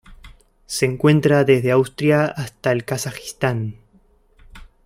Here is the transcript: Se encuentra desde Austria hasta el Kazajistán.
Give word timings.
Se 0.65 0.87
encuentra 0.87 1.43
desde 1.43 1.69
Austria 1.69 2.25
hasta 2.25 2.71
el 2.71 2.85
Kazajistán. 2.85 3.75